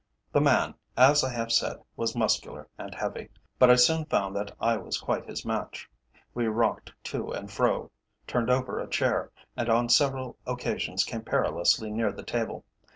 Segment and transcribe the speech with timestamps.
[0.31, 4.51] The man, as I have said, was muscular and heavy, but I soon found that
[4.59, 5.87] I was quite his match.
[6.33, 7.91] We rocked to and fro,
[8.25, 12.65] turned over a chair, and on several occasions came perilously near the table.